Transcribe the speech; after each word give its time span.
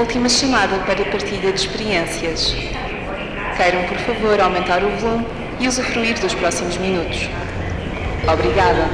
última 0.00 0.28
chamada 0.30 0.78
para 0.86 1.04
partilha 1.10 1.52
de 1.52 1.60
experiências. 1.60 2.54
Queiram, 3.56 3.86
por 3.86 3.98
favor, 3.98 4.40
aumentar 4.40 4.82
o 4.82 4.88
volume 4.96 5.26
e 5.60 5.68
usufruir 5.68 6.18
dos 6.18 6.34
próximos 6.34 6.78
minutos. 6.78 7.28
Obrigada. 8.32 8.88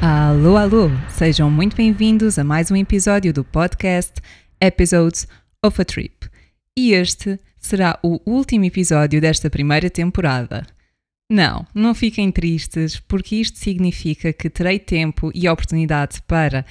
Alô, 0.00 0.56
alô! 0.56 0.90
Sejam 1.08 1.50
muito 1.50 1.76
bem-vindos 1.76 2.38
a 2.38 2.44
mais 2.44 2.70
um 2.70 2.76
episódio 2.76 3.32
do 3.32 3.44
podcast 3.44 4.14
Episodes 4.58 5.28
of 5.62 5.80
a 5.80 5.84
Trip. 5.84 6.30
E 6.78 6.92
este 6.92 7.38
será 7.58 7.98
o 8.02 8.20
último 8.24 8.64
episódio 8.64 9.20
desta 9.20 9.50
primeira 9.50 9.90
temporada. 9.90 10.77
Não, 11.30 11.66
não 11.74 11.94
fiquem 11.94 12.32
tristes, 12.32 12.98
porque 13.00 13.36
isto 13.36 13.58
significa 13.58 14.32
que 14.32 14.48
terei 14.48 14.78
tempo 14.78 15.30
e 15.34 15.46
oportunidade 15.46 16.22
para 16.22 16.64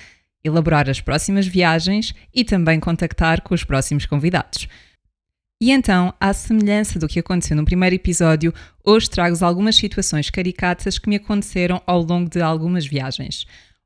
elaborar 0.44 0.90
as 0.90 1.00
próximas 1.00 1.46
viagens 1.46 2.16
e 2.34 2.44
também 2.44 2.80
contactar 2.80 3.42
com 3.42 3.54
os 3.54 3.64
próximos 3.64 4.06
convidados. 4.06 4.68
E 5.62 5.72
então, 5.72 6.14
à 6.20 6.34
semelhança 6.34 7.00
do 7.00 7.08
que 7.08 7.20
aconteceu 7.20 7.58
no 7.58 7.66
primeiro 7.66 7.96
episódio, 7.96 8.54
hoje 8.84 9.10
trago-vos 9.10 9.44
algumas 9.44 9.76
situações 9.76 10.30
caricatas 10.30 10.98
que 10.98 11.10
me 11.10 11.16
aconteceram 11.16 11.82
ao 11.86 12.02
longo 12.02 12.30
de 12.30 12.42
algumas 12.42 12.86
viagens. 12.86 13.46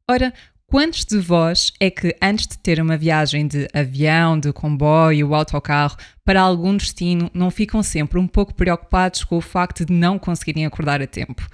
Ora, 0.10 0.34
quantos 0.72 1.04
de 1.04 1.20
vós 1.20 1.74
é 1.82 1.92
que 1.92 2.16
antes 2.22 2.48
de 2.48 2.58
ter 2.58 2.82
uma 2.82 2.96
viagem 2.96 3.46
de 3.46 3.68
avião, 3.74 4.40
de 4.40 4.54
comboio 4.54 5.28
ou 5.28 5.36
autocarro 5.36 5.98
para 6.24 6.40
algum 6.40 6.78
destino 6.78 7.30
não 7.34 7.52
ficam 7.52 7.84
sempre 7.84 8.18
um 8.18 8.26
pouco 8.26 8.56
preocupados 8.56 9.26
com 9.26 9.36
o 9.36 9.42
facto 9.42 9.86
de 9.86 9.92
não 9.92 10.18
conseguirem 10.18 10.66
acordar 10.66 11.02
a 11.02 11.08
tempo? 11.08 11.46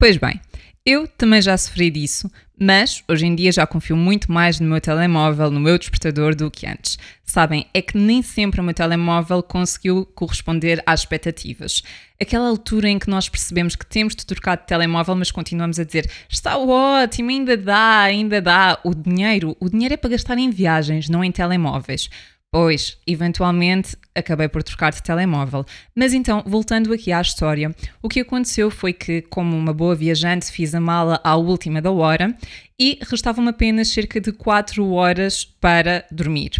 Pois 0.00 0.16
bem, 0.16 0.40
eu 0.88 1.06
também 1.06 1.42
já 1.42 1.54
sofri 1.58 1.90
disso, 1.90 2.30
mas 2.58 3.04
hoje 3.06 3.26
em 3.26 3.34
dia 3.34 3.52
já 3.52 3.66
confio 3.66 3.94
muito 3.94 4.32
mais 4.32 4.58
no 4.58 4.66
meu 4.66 4.80
telemóvel, 4.80 5.50
no 5.50 5.60
meu 5.60 5.78
despertador 5.78 6.34
do 6.34 6.50
que 6.50 6.66
antes. 6.66 6.98
Sabem, 7.22 7.66
é 7.74 7.82
que 7.82 7.98
nem 7.98 8.22
sempre 8.22 8.58
o 8.58 8.64
meu 8.64 8.72
telemóvel 8.72 9.42
conseguiu 9.42 10.06
corresponder 10.14 10.82
às 10.86 11.00
expectativas. 11.00 11.82
Aquela 12.18 12.48
altura 12.48 12.88
em 12.88 12.98
que 12.98 13.10
nós 13.10 13.28
percebemos 13.28 13.76
que 13.76 13.84
temos 13.84 14.16
de 14.16 14.24
trocar 14.24 14.56
de 14.56 14.66
telemóvel, 14.66 15.14
mas 15.14 15.30
continuamos 15.30 15.78
a 15.78 15.84
dizer 15.84 16.10
está 16.26 16.56
ótimo, 16.56 17.28
ainda 17.28 17.54
dá, 17.54 18.00
ainda 18.00 18.40
dá. 18.40 18.80
O 18.82 18.94
dinheiro, 18.94 19.54
o 19.60 19.68
dinheiro 19.68 19.92
é 19.92 19.96
para 19.98 20.08
gastar 20.08 20.38
em 20.38 20.48
viagens, 20.48 21.10
não 21.10 21.22
em 21.22 21.30
telemóveis. 21.30 22.08
Pois, 22.50 22.96
eventualmente 23.06 23.94
acabei 24.14 24.48
por 24.48 24.62
trocar 24.62 24.90
de 24.90 25.02
telemóvel. 25.02 25.66
Mas 25.94 26.14
então, 26.14 26.42
voltando 26.46 26.92
aqui 26.94 27.12
à 27.12 27.20
história, 27.20 27.74
o 28.02 28.08
que 28.08 28.20
aconteceu 28.20 28.70
foi 28.70 28.94
que, 28.94 29.20
como 29.22 29.54
uma 29.54 29.74
boa 29.74 29.94
viajante, 29.94 30.50
fiz 30.50 30.74
a 30.74 30.80
mala 30.80 31.20
à 31.22 31.36
última 31.36 31.82
da 31.82 31.90
hora 31.90 32.34
e 32.80 32.98
restavam 33.02 33.46
apenas 33.48 33.88
cerca 33.88 34.18
de 34.18 34.32
4 34.32 34.90
horas 34.92 35.44
para 35.44 36.06
dormir. 36.10 36.52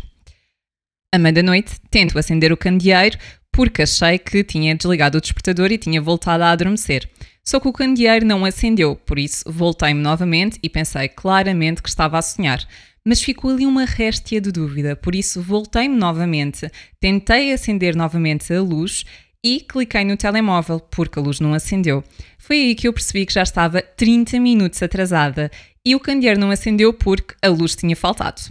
À 1.14 1.18
meia 1.18 1.32
da 1.32 1.42
noite, 1.42 1.80
tento 1.90 2.18
acender 2.18 2.52
o 2.52 2.56
candeeiro 2.56 3.18
porque 3.50 3.80
achei 3.80 4.18
que 4.18 4.44
tinha 4.44 4.74
desligado 4.74 5.16
o 5.16 5.20
despertador 5.22 5.72
e 5.72 5.78
tinha 5.78 6.02
voltado 6.02 6.44
a 6.44 6.50
adormecer. 6.50 7.08
Só 7.42 7.58
que 7.58 7.66
o 7.66 7.72
candeeiro 7.72 8.26
não 8.26 8.44
acendeu, 8.44 8.94
por 8.94 9.18
isso 9.18 9.42
voltei-me 9.50 10.02
novamente 10.02 10.58
e 10.62 10.68
pensei 10.68 11.08
claramente 11.08 11.82
que 11.82 11.88
estava 11.88 12.18
a 12.18 12.22
sonhar 12.22 12.62
mas 13.08 13.22
ficou 13.22 13.50
ali 13.50 13.64
uma 13.64 13.86
réstia 13.86 14.38
de 14.38 14.52
dúvida, 14.52 14.94
por 14.94 15.14
isso 15.14 15.40
voltei-me 15.40 15.96
novamente, 15.96 16.70
tentei 17.00 17.54
acender 17.54 17.96
novamente 17.96 18.52
a 18.52 18.60
luz 18.60 19.06
e 19.42 19.60
cliquei 19.60 20.04
no 20.04 20.14
telemóvel 20.14 20.78
porque 20.78 21.18
a 21.18 21.22
luz 21.22 21.40
não 21.40 21.54
acendeu. 21.54 22.04
Foi 22.36 22.56
aí 22.56 22.74
que 22.74 22.86
eu 22.86 22.92
percebi 22.92 23.24
que 23.24 23.32
já 23.32 23.42
estava 23.42 23.80
30 23.80 24.38
minutos 24.38 24.82
atrasada 24.82 25.50
e 25.82 25.94
o 25.94 26.00
candeeiro 26.00 26.38
não 26.38 26.50
acendeu 26.50 26.92
porque 26.92 27.34
a 27.40 27.48
luz 27.48 27.74
tinha 27.74 27.96
faltado. 27.96 28.42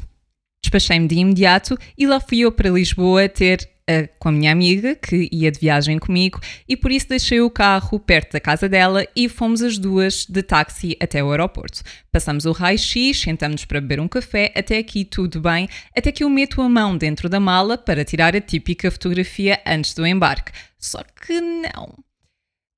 Despachei-me 0.64 1.08
de 1.08 1.20
imediato 1.20 1.78
e 1.96 2.08
lá 2.08 2.20
fui 2.20 2.40
eu 2.40 2.52
para 2.52 2.72
Lisboa 2.72 3.30
ter 3.30 3.70
uh, 3.90 4.10
com 4.20 4.30
a 4.30 4.32
minha 4.32 4.52
amiga, 4.52 4.96
que 4.96 5.30
ia 5.32 5.52
de 5.52 5.60
viagem 5.60 5.98
comigo, 5.98 6.40
e 6.68 6.76
por 6.76 6.92
isso 6.92 7.10
deixei 7.10 7.42
o 7.42 7.50
carro 7.50 8.00
perto 8.00 8.34
da 8.34 8.40
casa 8.40 8.68
dela 8.68 9.08
e 9.16 9.30
fomos 9.30 9.62
as 9.62 9.78
duas 9.78 10.26
de 10.26 10.44
táxi 10.44 10.98
até 11.00 11.24
o 11.24 11.32
aeroporto. 11.32 11.82
Passamos 12.12 12.46
o 12.46 12.52
raio-x, 12.52 13.20
sentamos 13.20 13.66
para 13.66 13.82
beber 13.82 14.00
um 14.00 14.08
café, 14.08 14.52
até 14.56 14.78
aqui 14.78 15.06
tudo 15.06 15.42
bem, 15.42 15.68
até 15.96 16.12
que 16.12 16.24
eu 16.24 16.30
meto 16.30 16.62
a 16.62 16.70
mão 16.70 16.98
dentro 16.98 17.30
da 17.30 17.40
mala 17.40 17.78
para 17.78 18.06
tirar 18.06 18.36
a 18.36 18.42
típica 18.42 18.92
fotografia 18.92 19.60
antes 19.66 19.94
do 19.94 20.06
embarque. 20.06 20.52
Só 20.78 21.04
que 21.04 21.40
não. 21.40 21.96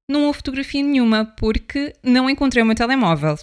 Não 0.10 0.26
houve 0.26 0.38
fotografia 0.38 0.82
nenhuma 0.82 1.26
porque 1.26 1.94
não 2.04 2.30
encontrei 2.30 2.64
o 2.64 2.66
meu 2.66 2.76
telemóvel. 2.76 3.38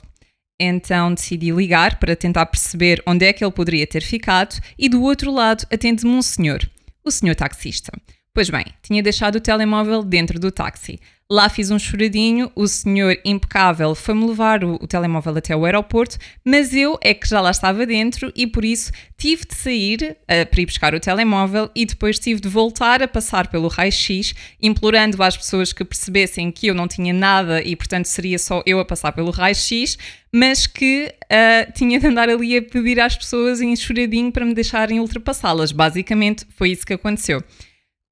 Então 0.59 1.13
decidi 1.13 1.53
ligar 1.53 1.99
para 1.99 2.17
tentar 2.17 2.47
perceber 2.47 3.03
onde 3.07 3.27
é 3.27 3.33
que 3.33 3.45
ele 3.45 3.53
poderia 3.53 3.87
ter 3.87 4.03
ficado 4.03 4.59
e 4.79 4.89
do 4.89 5.03
outro 5.03 5.31
lado 5.31 5.67
atende-me 5.71 6.11
um 6.11 6.23
senhor 6.23 6.69
o 7.07 7.11
senhor 7.11 7.35
taxista. 7.35 7.93
Pois 8.37 8.51
bem, 8.51 8.67
tinha 8.83 9.03
deixado 9.03 9.37
o 9.37 9.41
telemóvel 9.41 10.03
dentro 10.03 10.39
do 10.39 10.53
táxi. 10.53 11.01
Lá 11.29 11.49
fiz 11.49 11.71
um 11.71 11.79
choradinho, 11.79 12.53
o 12.55 12.69
senhor 12.69 13.17
impecável 13.25 13.95
foi-me 13.95 14.27
levar 14.27 14.63
o, 14.63 14.75
o, 14.75 14.87
telemóvel 14.87 15.39
até 15.39 15.57
o 15.57 15.65
aeroporto, 15.65 16.19
mas 16.45 16.75
eu 16.75 16.99
é 17.01 17.15
que 17.15 17.27
já 17.27 17.41
lá 17.41 17.51
estava 17.51 17.87
dentro 17.87 18.31
e 18.37 18.47
por 18.47 18.63
isso 18.63 18.93
tive 19.17 19.47
de 19.47 19.55
sair 19.55 20.19
uh, 20.21 20.45
para 20.51 20.61
ir 20.61 20.67
buscar 20.67 20.95
o 20.95 21.01
telemóvel 21.01 21.71
e 21.75 21.87
depois 21.87 22.19
tive 22.19 22.39
de 22.39 22.47
voltar 22.51 23.03
a 23.03 23.09
passar 23.09 23.47
pelo 23.47 23.69
raio-x, 23.69 24.35
implorando 24.61 25.23
às 25.23 25.35
pessoas 25.35 25.73
que 25.73 25.83
percebessem 25.83 26.53
que 26.53 26.67
eu 26.67 26.75
não 26.75 26.87
tinha 26.87 27.15
nada 27.15 27.63
e 27.63 27.75
portanto 27.75 28.05
seria 28.05 28.39
só 28.39 28.63
eu 28.67 28.79
a 28.79 28.85
passar 28.85 29.13
pelo 29.13 29.31
raio-x, 29.31 29.97
mas 30.31 30.67
que 30.67 31.11
uh, 31.25 31.73
tinha 31.73 31.99
de 31.99 32.07
andar 32.07 32.29
ali 32.29 32.55
a 32.59 32.61
pedir 32.61 33.01
às 33.01 33.17
pessoas 33.17 33.63
em 33.63 33.75
choradinho 33.75 34.31
para 34.31 34.45
me 34.45 34.53
deixarem 34.53 35.01
ultrapassá-las. 35.01 35.73
Basicamente 35.73 36.45
foi 36.55 36.73
isso 36.73 36.85
que 36.85 36.93
aconteceu. 36.93 37.43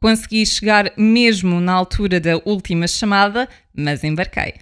Consegui 0.04 0.44
chegar 0.44 0.92
mesmo 0.98 1.62
na 1.62 1.72
altura 1.72 2.20
da 2.20 2.36
última 2.44 2.86
chamada, 2.86 3.48
mas 3.74 4.04
embarquei. 4.04 4.52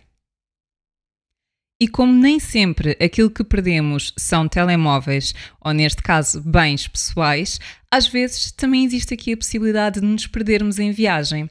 E 1.80 1.88
como 1.88 2.12
nem 2.12 2.38
sempre 2.38 2.97
aquilo 3.03 3.28
que 3.28 3.42
perdemos 3.42 4.14
são 4.16 4.47
telemóveis, 4.47 5.34
ou 5.60 5.72
neste 5.72 6.00
caso 6.00 6.41
bens 6.41 6.86
pessoais, 6.86 7.58
às 7.91 8.06
vezes 8.06 8.52
também 8.52 8.84
existe 8.84 9.14
aqui 9.14 9.32
a 9.32 9.36
possibilidade 9.36 9.98
de 9.98 10.06
nos 10.06 10.28
perdermos 10.28 10.78
em 10.78 10.92
viagem. 10.92 11.50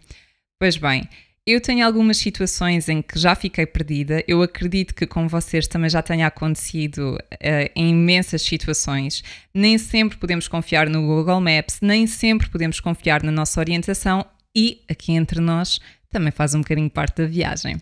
Pois 0.57 0.77
bem, 0.77 1.05
eu 1.45 1.59
tenho 1.59 1.85
algumas 1.85 2.17
situações 2.17 2.87
em 2.87 3.01
que 3.01 3.17
já 3.17 3.33
fiquei 3.33 3.65
perdida. 3.65 4.23
Eu 4.27 4.41
acredito 4.43 4.93
que 4.93 5.07
com 5.07 5.27
vocês 5.27 5.67
também 5.67 5.89
já 5.89 6.01
tenha 6.01 6.27
acontecido 6.27 7.15
uh, 7.15 7.71
em 7.75 7.89
imensas 7.89 8.43
situações. 8.43 9.23
Nem 9.53 9.77
sempre 9.77 10.17
podemos 10.17 10.47
confiar 10.47 10.87
no 10.87 11.01
Google 11.01 11.41
Maps, 11.41 11.79
nem 11.81 12.05
sempre 12.05 12.49
podemos 12.49 12.79
confiar 12.79 13.23
na 13.23 13.31
nossa 13.31 13.59
orientação 13.59 14.23
e, 14.55 14.81
aqui 14.89 15.13
entre 15.13 15.39
nós, 15.39 15.79
também 16.11 16.31
faz 16.31 16.53
um 16.53 16.59
bocadinho 16.59 16.89
parte 16.89 17.17
da 17.17 17.25
viagem. 17.25 17.77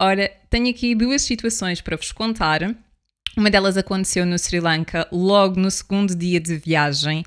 Ora, 0.00 0.30
tenho 0.50 0.68
aqui 0.68 0.94
duas 0.94 1.22
situações 1.22 1.80
para 1.80 1.96
vos 1.96 2.10
contar. 2.10 2.74
Uma 3.36 3.50
delas 3.50 3.76
aconteceu 3.76 4.26
no 4.26 4.36
Sri 4.38 4.58
Lanka 4.58 5.06
logo 5.12 5.60
no 5.60 5.70
segundo 5.70 6.16
dia 6.16 6.40
de 6.40 6.56
viagem 6.56 7.24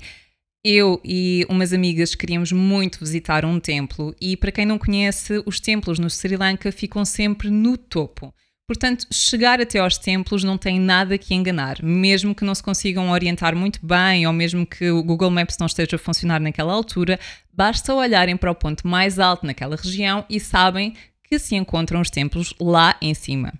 eu 0.64 1.00
e 1.04 1.44
umas 1.48 1.72
amigas 1.72 2.14
queríamos 2.14 2.52
muito 2.52 3.00
visitar 3.00 3.44
um 3.44 3.58
templo 3.58 4.14
e 4.20 4.36
para 4.36 4.52
quem 4.52 4.64
não 4.64 4.78
conhece, 4.78 5.42
os 5.44 5.58
templos 5.58 5.98
no 5.98 6.08
Sri 6.08 6.36
Lanka 6.36 6.70
ficam 6.70 7.04
sempre 7.04 7.50
no 7.50 7.76
topo. 7.76 8.32
Portanto, 8.66 9.06
chegar 9.12 9.60
até 9.60 9.80
aos 9.80 9.98
templos 9.98 10.44
não 10.44 10.56
tem 10.56 10.80
nada 10.80 11.18
que 11.18 11.34
enganar, 11.34 11.82
mesmo 11.82 12.34
que 12.34 12.44
não 12.44 12.54
se 12.54 12.62
consigam 12.62 13.10
orientar 13.10 13.56
muito 13.56 13.84
bem 13.84 14.26
ou 14.26 14.32
mesmo 14.32 14.64
que 14.64 14.90
o 14.90 15.02
Google 15.02 15.30
Maps 15.30 15.58
não 15.58 15.66
esteja 15.66 15.96
a 15.96 15.98
funcionar 15.98 16.40
naquela 16.40 16.72
altura, 16.72 17.18
basta 17.52 17.92
olharem 17.92 18.36
para 18.36 18.50
o 18.50 18.54
ponto 18.54 18.86
mais 18.86 19.18
alto 19.18 19.44
naquela 19.44 19.76
região 19.76 20.24
e 20.30 20.38
sabem 20.38 20.94
que 21.24 21.38
se 21.38 21.56
encontram 21.56 22.00
os 22.00 22.08
templos 22.08 22.54
lá 22.60 22.96
em 23.02 23.12
cima, 23.14 23.52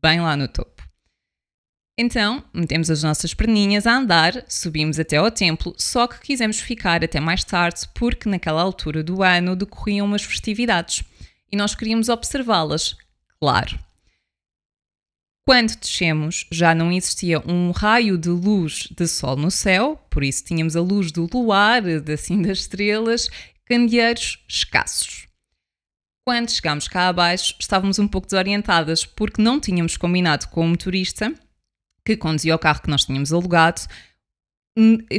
bem 0.00 0.20
lá 0.20 0.36
no 0.36 0.46
topo. 0.46 0.73
Então, 1.96 2.42
metemos 2.52 2.90
as 2.90 3.04
nossas 3.04 3.32
perninhas 3.34 3.86
a 3.86 3.96
andar, 3.96 4.44
subimos 4.48 4.98
até 4.98 5.16
ao 5.16 5.30
templo, 5.30 5.72
só 5.78 6.08
que 6.08 6.20
quisemos 6.20 6.58
ficar 6.58 7.04
até 7.04 7.20
mais 7.20 7.44
tarde 7.44 7.82
porque 7.94 8.28
naquela 8.28 8.60
altura 8.60 9.00
do 9.02 9.22
ano 9.22 9.54
decorriam 9.54 10.04
umas 10.04 10.24
festividades 10.24 11.04
e 11.52 11.56
nós 11.56 11.76
queríamos 11.76 12.08
observá-las, 12.08 12.96
claro. 13.38 13.78
Quando 15.46 15.76
descemos, 15.76 16.46
já 16.50 16.74
não 16.74 16.90
existia 16.90 17.38
um 17.46 17.70
raio 17.70 18.18
de 18.18 18.30
luz 18.30 18.88
de 18.90 19.06
sol 19.06 19.36
no 19.36 19.50
céu, 19.50 20.04
por 20.10 20.24
isso 20.24 20.42
tínhamos 20.42 20.74
a 20.74 20.80
luz 20.80 21.12
do 21.12 21.28
luar, 21.32 21.84
assim 22.12 22.42
das 22.42 22.60
estrelas, 22.60 23.28
candeeiros 23.66 24.42
escassos. 24.48 25.28
Quando 26.26 26.50
chegámos 26.50 26.88
cá 26.88 27.08
abaixo, 27.08 27.54
estávamos 27.60 28.00
um 28.00 28.08
pouco 28.08 28.26
desorientadas 28.26 29.04
porque 29.04 29.40
não 29.40 29.60
tínhamos 29.60 29.96
combinado 29.96 30.48
com 30.48 30.64
o 30.64 30.68
motorista 30.68 31.32
que 32.04 32.16
conduzia 32.16 32.54
o 32.54 32.58
carro 32.58 32.82
que 32.82 32.90
nós 32.90 33.04
tínhamos 33.04 33.32
alugado, 33.32 33.82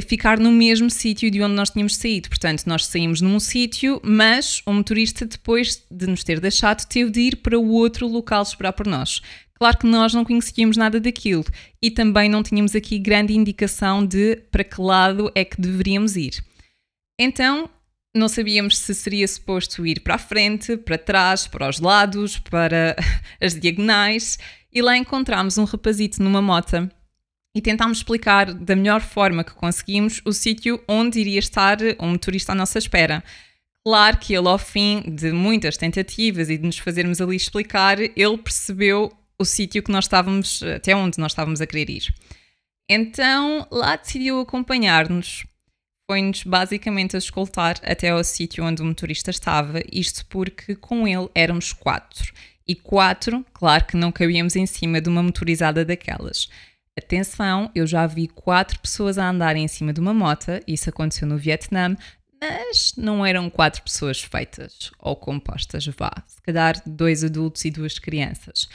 ficar 0.06 0.38
no 0.38 0.52
mesmo 0.52 0.90
sítio 0.90 1.30
de 1.30 1.42
onde 1.42 1.54
nós 1.54 1.70
tínhamos 1.70 1.96
saído. 1.96 2.28
Portanto, 2.28 2.64
nós 2.66 2.86
saímos 2.86 3.20
num 3.20 3.40
sítio, 3.40 4.00
mas 4.04 4.62
o 4.66 4.72
motorista, 4.72 5.24
depois 5.24 5.82
de 5.90 6.06
nos 6.06 6.22
ter 6.22 6.40
deixado, 6.40 6.86
teve 6.86 7.10
de 7.10 7.20
ir 7.20 7.36
para 7.36 7.58
o 7.58 7.70
outro 7.70 8.06
local 8.06 8.42
esperar 8.42 8.72
por 8.72 8.86
nós. 8.86 9.22
Claro 9.54 9.78
que 9.78 9.86
nós 9.86 10.12
não 10.12 10.24
conhecíamos 10.24 10.76
nada 10.76 11.00
daquilo 11.00 11.44
e 11.80 11.90
também 11.90 12.28
não 12.28 12.42
tínhamos 12.42 12.74
aqui 12.74 12.98
grande 12.98 13.34
indicação 13.34 14.04
de 14.04 14.36
para 14.50 14.62
que 14.62 14.80
lado 14.80 15.32
é 15.34 15.44
que 15.46 15.58
deveríamos 15.58 16.14
ir. 16.14 16.44
Então, 17.18 17.70
não 18.14 18.28
sabíamos 18.28 18.76
se 18.76 18.94
seria 18.94 19.26
suposto 19.26 19.86
ir 19.86 20.00
para 20.00 20.16
a 20.16 20.18
frente, 20.18 20.76
para 20.76 20.98
trás, 20.98 21.46
para 21.46 21.68
os 21.68 21.80
lados, 21.80 22.38
para 22.38 22.94
as 23.40 23.58
diagonais, 23.58 24.38
e 24.76 24.82
lá 24.82 24.94
encontramos 24.94 25.56
um 25.56 25.64
rapazito 25.64 26.22
numa 26.22 26.42
mota 26.42 26.92
e 27.56 27.62
tentámos 27.62 27.96
explicar 27.96 28.52
da 28.52 28.76
melhor 28.76 29.00
forma 29.00 29.42
que 29.42 29.54
conseguimos 29.54 30.20
o 30.22 30.34
sítio 30.34 30.78
onde 30.86 31.18
iria 31.18 31.38
estar 31.38 31.78
um 31.98 32.10
motorista 32.10 32.52
à 32.52 32.54
nossa 32.54 32.76
espera. 32.76 33.24
Claro 33.82 34.18
que 34.18 34.34
ele, 34.34 34.46
ao 34.46 34.58
fim 34.58 35.00
de 35.00 35.32
muitas 35.32 35.78
tentativas 35.78 36.50
e 36.50 36.58
de 36.58 36.66
nos 36.66 36.76
fazermos 36.76 37.22
ali 37.22 37.36
explicar, 37.36 37.98
ele 37.98 38.36
percebeu 38.36 39.10
o 39.38 39.46
sítio 39.46 39.82
que 39.82 39.90
nós 39.90 40.04
estávamos, 40.04 40.62
até 40.62 40.94
onde 40.94 41.18
nós 41.18 41.32
estávamos 41.32 41.62
a 41.62 41.66
querer 41.66 41.88
ir. 41.88 42.14
Então 42.86 43.66
lá 43.70 43.96
decidiu 43.96 44.40
acompanhar-nos. 44.40 45.46
Foi-nos 46.06 46.42
basicamente 46.42 47.16
a 47.16 47.18
escoltar 47.18 47.80
até 47.82 48.10
ao 48.10 48.22
sítio 48.22 48.62
onde 48.62 48.82
o 48.82 48.84
motorista 48.84 49.30
estava, 49.30 49.80
isto 49.90 50.26
porque 50.26 50.76
com 50.76 51.08
ele 51.08 51.30
éramos 51.34 51.72
quatro. 51.72 52.30
E 52.68 52.74
quatro, 52.74 53.44
claro 53.52 53.84
que 53.84 53.96
não 53.96 54.10
cabíamos 54.10 54.56
em 54.56 54.66
cima 54.66 55.00
de 55.00 55.08
uma 55.08 55.22
motorizada 55.22 55.84
daquelas. 55.84 56.48
Atenção, 56.98 57.70
eu 57.74 57.86
já 57.86 58.06
vi 58.06 58.26
quatro 58.26 58.78
pessoas 58.80 59.18
a 59.18 59.28
andarem 59.28 59.64
em 59.64 59.68
cima 59.68 59.92
de 59.92 60.00
uma 60.00 60.14
mota, 60.14 60.62
isso 60.66 60.88
aconteceu 60.88 61.28
no 61.28 61.36
Vietnã, 61.36 61.96
mas 62.40 62.94
não 62.96 63.24
eram 63.24 63.48
quatro 63.48 63.82
pessoas 63.82 64.20
feitas 64.20 64.90
ou 64.98 65.14
compostas, 65.14 65.86
vá. 65.86 66.10
Se 66.26 66.40
calhar 66.42 66.82
dois 66.86 67.22
adultos 67.22 67.64
e 67.64 67.70
duas 67.70 67.98
crianças. 67.98 68.68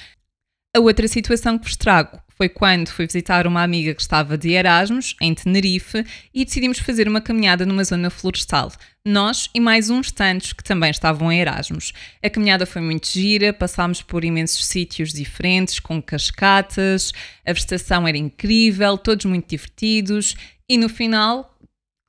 A 0.75 0.79
outra 0.79 1.07
situação 1.07 1.57
que 1.57 1.65
vos 1.65 1.75
trago 1.75 2.21
foi 2.41 2.49
quando 2.49 2.89
fui 2.89 3.05
visitar 3.05 3.45
uma 3.45 3.61
amiga 3.61 3.93
que 3.93 4.01
estava 4.01 4.35
de 4.35 4.49
Erasmus, 4.49 5.15
em 5.21 5.31
Tenerife, 5.31 6.03
e 6.33 6.43
decidimos 6.43 6.79
fazer 6.79 7.07
uma 7.07 7.21
caminhada 7.21 7.67
numa 7.67 7.83
zona 7.83 8.09
florestal. 8.09 8.71
Nós 9.05 9.47
e 9.53 9.59
mais 9.59 9.91
uns 9.91 10.11
tantos 10.11 10.51
que 10.51 10.63
também 10.63 10.89
estavam 10.89 11.31
em 11.31 11.39
Erasmus. 11.39 11.93
A 12.19 12.31
caminhada 12.31 12.65
foi 12.65 12.81
muito 12.81 13.07
gira, 13.07 13.53
passámos 13.53 14.01
por 14.01 14.25
imensos 14.25 14.65
sítios 14.65 15.13
diferentes, 15.13 15.79
com 15.79 16.01
cascatas, 16.01 17.11
a 17.45 17.53
vegetação 17.53 18.07
era 18.07 18.17
incrível, 18.17 18.97
todos 18.97 19.25
muito 19.25 19.47
divertidos, 19.47 20.35
e 20.67 20.79
no 20.79 20.89
final, 20.89 21.59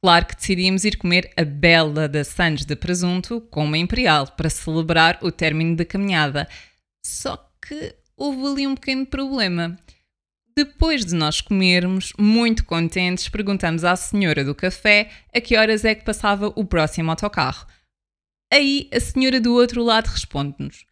claro 0.02 0.24
que 0.24 0.36
decidimos 0.36 0.86
ir 0.86 0.96
comer 0.96 1.30
a 1.36 1.44
bela 1.44 2.08
da 2.08 2.24
Sandes 2.24 2.64
de 2.64 2.74
presunto 2.74 3.38
com 3.50 3.66
uma 3.66 3.76
imperial 3.76 4.28
para 4.28 4.48
celebrar 4.48 5.18
o 5.20 5.30
término 5.30 5.76
da 5.76 5.84
caminhada. 5.84 6.48
Só 7.04 7.36
que 7.60 7.94
houve 8.16 8.46
ali 8.46 8.66
um 8.66 8.74
pequeno 8.74 9.04
problema. 9.04 9.76
Depois 10.54 11.04
de 11.04 11.14
nós 11.14 11.40
comermos, 11.40 12.12
muito 12.18 12.64
contentes, 12.64 13.28
perguntamos 13.28 13.84
à 13.84 13.96
senhora 13.96 14.44
do 14.44 14.54
café 14.54 15.10
a 15.34 15.40
que 15.40 15.56
horas 15.56 15.84
é 15.84 15.94
que 15.94 16.04
passava 16.04 16.52
o 16.54 16.64
próximo 16.64 17.10
autocarro. 17.10 17.66
Aí 18.52 18.88
a 18.92 19.00
senhora 19.00 19.40
do 19.40 19.54
outro 19.54 19.82
lado 19.82 20.08
responde-nos: 20.08 20.84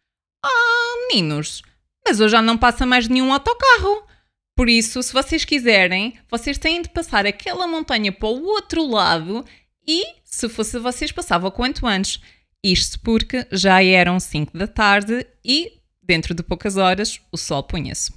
Ah, 0.43 1.07
meninos, 1.09 1.61
mas 2.05 2.19
hoje 2.19 2.31
já 2.31 2.41
não 2.41 2.57
passa 2.57 2.85
mais 2.85 3.07
nenhum 3.07 3.31
autocarro. 3.31 4.07
Por 4.55 4.67
isso, 4.67 5.01
se 5.01 5.13
vocês 5.13 5.45
quiserem, 5.45 6.17
vocês 6.29 6.57
têm 6.57 6.81
de 6.81 6.89
passar 6.89 7.25
aquela 7.25 7.67
montanha 7.67 8.11
para 8.11 8.29
o 8.29 8.43
outro 8.43 8.85
lado 8.85 9.45
e, 9.87 10.03
se 10.23 10.49
fosse 10.49 10.77
vocês, 10.79 11.11
passavam 11.11 11.51
quanto 11.51 11.85
antes. 11.87 12.19
Isto 12.63 12.99
porque 12.99 13.47
já 13.51 13.83
eram 13.83 14.19
5 14.19 14.57
da 14.57 14.67
tarde 14.67 15.25
e 15.43 15.81
Dentro 16.03 16.33
de 16.33 16.41
poucas 16.41 16.77
horas, 16.77 17.21
o 17.31 17.37
sol 17.37 17.63
punha-se. 17.63 18.11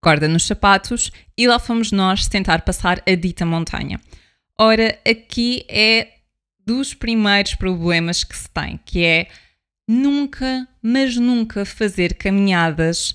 Corda 0.00 0.28
nos 0.28 0.46
sapatos 0.46 1.10
e 1.36 1.46
lá 1.46 1.58
fomos 1.58 1.90
nós 1.90 2.28
tentar 2.28 2.62
passar 2.62 3.02
a 3.06 3.14
dita 3.14 3.44
montanha. 3.44 4.00
Ora, 4.58 4.98
aqui 5.08 5.64
é 5.68 6.08
dos 6.64 6.94
primeiros 6.94 7.54
problemas 7.54 8.24
que 8.24 8.36
se 8.36 8.48
tem, 8.50 8.78
que 8.84 9.04
é 9.04 9.28
nunca, 9.88 10.68
mas 10.82 11.16
nunca 11.16 11.64
fazer 11.64 12.14
caminhadas 12.14 13.14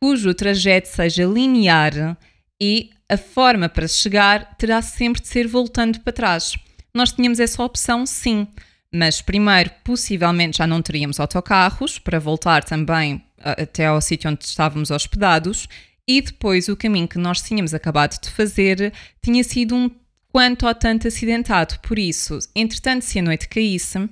cujo 0.00 0.34
trajeto 0.34 0.88
seja 0.88 1.24
linear 1.24 2.16
e 2.60 2.90
a 3.08 3.16
forma 3.16 3.68
para 3.68 3.88
chegar 3.88 4.54
terá 4.56 4.80
sempre 4.80 5.20
de 5.20 5.28
ser 5.28 5.46
voltando 5.48 6.00
para 6.00 6.12
trás. 6.12 6.54
Nós 6.94 7.12
tínhamos 7.12 7.40
essa 7.40 7.62
opção, 7.62 8.06
sim, 8.06 8.46
mas 8.92 9.20
primeiro, 9.20 9.70
possivelmente 9.82 10.58
já 10.58 10.66
não 10.66 10.80
teríamos 10.80 11.18
autocarros 11.18 11.98
para 11.98 12.20
voltar 12.20 12.62
também 12.62 13.24
até 13.38 13.86
ao 13.86 14.00
sítio 14.00 14.30
onde 14.30 14.44
estávamos 14.44 14.90
hospedados, 14.90 15.68
e 16.08 16.20
depois 16.20 16.68
o 16.68 16.76
caminho 16.76 17.08
que 17.08 17.18
nós 17.18 17.42
tínhamos 17.42 17.74
acabado 17.74 18.20
de 18.20 18.30
fazer 18.30 18.92
tinha 19.22 19.42
sido 19.42 19.74
um 19.74 19.90
quanto 20.28 20.66
ou 20.66 20.74
tanto 20.74 21.08
acidentado. 21.08 21.78
Por 21.80 21.98
isso, 21.98 22.38
entretanto, 22.54 23.02
se 23.02 23.18
a 23.18 23.22
noite 23.22 23.48
caísse, 23.48 24.08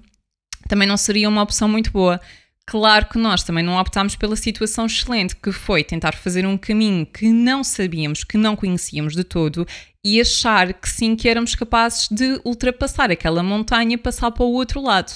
também 0.69 0.87
não 0.87 0.97
seria 0.97 1.29
uma 1.29 1.43
opção 1.43 1.69
muito 1.69 1.91
boa. 1.91 2.21
Claro 2.65 3.07
que 3.07 3.19
nós 3.19 3.43
também 3.43 3.65
não 3.65 3.77
optámos 3.77 4.15
pela 4.15 4.37
situação 4.37 4.87
excelente 4.87 5.35
que 5.35 5.51
foi 5.51 5.83
tentar 5.83 6.15
fazer 6.15 6.47
um 6.47 6.57
caminho 6.57 7.05
que 7.05 7.29
não 7.29 7.65
sabíamos, 7.65 8.23
que 8.23 8.39
não 8.39 8.55
conhecíamos 8.55 9.15
de 9.15 9.25
todo 9.25 9.67
e 10.05 10.21
achar 10.21 10.73
que 10.73 10.89
sim 10.89 11.17
que 11.17 11.29
éramos 11.29 11.55
capazes 11.55 12.09
de 12.09 12.41
ultrapassar 12.45 13.11
aquela 13.11 13.43
montanha 13.43 13.95
e 13.95 13.99
passar 13.99 14.31
para 14.31 14.45
o 14.45 14.53
outro 14.53 14.81
lado. 14.81 15.13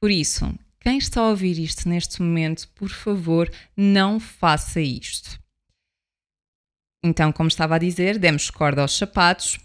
Por 0.00 0.10
isso, 0.10 0.52
quem 0.80 0.96
está 0.96 1.20
a 1.20 1.28
ouvir 1.28 1.58
isto 1.58 1.86
neste 1.86 2.22
momento, 2.22 2.66
por 2.74 2.88
favor, 2.88 3.50
não 3.76 4.18
faça 4.18 4.80
isto. 4.80 5.38
Então, 7.02 7.32
como 7.32 7.48
estava 7.48 7.76
a 7.76 7.78
dizer, 7.78 8.18
demos 8.18 8.50
corda 8.50 8.82
aos 8.82 8.96
sapatos, 8.96 9.58